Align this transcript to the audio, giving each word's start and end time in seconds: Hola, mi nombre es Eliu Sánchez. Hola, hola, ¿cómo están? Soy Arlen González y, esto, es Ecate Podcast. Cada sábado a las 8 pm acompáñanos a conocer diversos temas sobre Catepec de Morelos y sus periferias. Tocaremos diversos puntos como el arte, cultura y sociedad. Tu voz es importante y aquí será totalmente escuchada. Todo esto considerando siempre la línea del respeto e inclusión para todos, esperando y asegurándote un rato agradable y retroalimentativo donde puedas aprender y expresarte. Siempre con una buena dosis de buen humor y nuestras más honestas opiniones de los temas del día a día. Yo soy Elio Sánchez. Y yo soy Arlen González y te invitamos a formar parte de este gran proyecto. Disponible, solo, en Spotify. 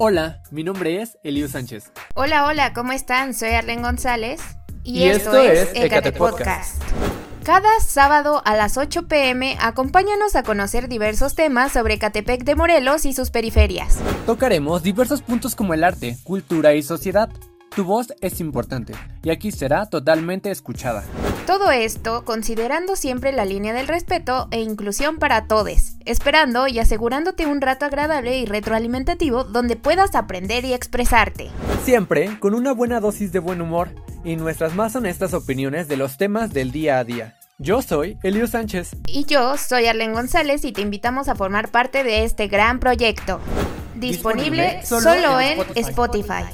Hola, 0.00 0.40
mi 0.52 0.62
nombre 0.62 1.02
es 1.02 1.18
Eliu 1.24 1.48
Sánchez. 1.48 1.90
Hola, 2.14 2.46
hola, 2.46 2.72
¿cómo 2.72 2.92
están? 2.92 3.34
Soy 3.34 3.48
Arlen 3.48 3.82
González 3.82 4.40
y, 4.84 5.02
esto, 5.02 5.36
es 5.36 5.70
Ecate 5.74 6.12
Podcast. 6.12 6.80
Cada 7.42 7.80
sábado 7.80 8.40
a 8.44 8.54
las 8.54 8.76
8 8.76 9.08
pm 9.08 9.56
acompáñanos 9.60 10.36
a 10.36 10.44
conocer 10.44 10.88
diversos 10.88 11.34
temas 11.34 11.72
sobre 11.72 11.98
Catepec 11.98 12.44
de 12.44 12.54
Morelos 12.54 13.06
y 13.06 13.12
sus 13.12 13.30
periferias. 13.30 13.98
Tocaremos 14.24 14.84
diversos 14.84 15.20
puntos 15.20 15.56
como 15.56 15.74
el 15.74 15.82
arte, 15.82 16.16
cultura 16.22 16.74
y 16.74 16.84
sociedad. 16.84 17.28
Tu 17.74 17.84
voz 17.84 18.14
es 18.20 18.38
importante 18.38 18.94
y 19.24 19.30
aquí 19.30 19.50
será 19.50 19.86
totalmente 19.86 20.52
escuchada. 20.52 21.02
Todo 21.44 21.72
esto 21.72 22.24
considerando 22.24 22.94
siempre 22.94 23.32
la 23.32 23.44
línea 23.44 23.72
del 23.72 23.88
respeto 23.88 24.46
e 24.52 24.60
inclusión 24.60 25.18
para 25.18 25.48
todos, 25.48 25.97
esperando 26.08 26.66
y 26.66 26.78
asegurándote 26.78 27.46
un 27.46 27.60
rato 27.60 27.84
agradable 27.84 28.38
y 28.38 28.46
retroalimentativo 28.46 29.44
donde 29.44 29.76
puedas 29.76 30.14
aprender 30.14 30.64
y 30.64 30.72
expresarte. 30.72 31.50
Siempre 31.84 32.38
con 32.40 32.54
una 32.54 32.72
buena 32.72 33.00
dosis 33.00 33.32
de 33.32 33.38
buen 33.38 33.60
humor 33.60 33.90
y 34.24 34.36
nuestras 34.36 34.74
más 34.74 34.96
honestas 34.96 35.34
opiniones 35.34 35.88
de 35.88 35.96
los 35.96 36.16
temas 36.16 36.52
del 36.52 36.72
día 36.72 36.98
a 36.98 37.04
día. 37.04 37.36
Yo 37.58 37.82
soy 37.82 38.18
Elio 38.22 38.46
Sánchez. 38.46 38.90
Y 39.06 39.24
yo 39.24 39.56
soy 39.56 39.86
Arlen 39.86 40.12
González 40.12 40.64
y 40.64 40.72
te 40.72 40.80
invitamos 40.80 41.28
a 41.28 41.34
formar 41.34 41.70
parte 41.70 42.04
de 42.04 42.24
este 42.24 42.46
gran 42.46 42.78
proyecto. 42.78 43.40
Disponible, 43.96 44.84
solo, 44.84 45.40
en 45.40 45.58
Spotify. 45.74 46.44